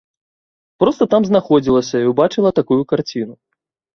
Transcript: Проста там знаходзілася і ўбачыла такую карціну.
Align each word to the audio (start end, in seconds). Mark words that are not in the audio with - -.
Проста 0.83 1.03
там 1.11 1.27
знаходзілася 1.29 1.97
і 2.05 2.09
ўбачыла 2.13 2.49
такую 2.61 2.79
карціну. 2.95 3.33